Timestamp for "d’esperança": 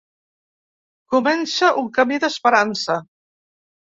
2.25-2.97